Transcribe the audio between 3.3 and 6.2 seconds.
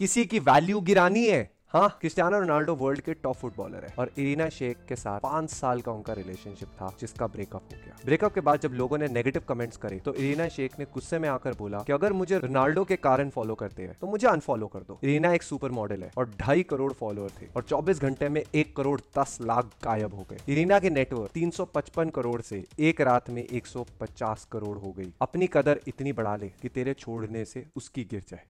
Footballer है। और Irina Sheikh के साथ पाँच साल का उनका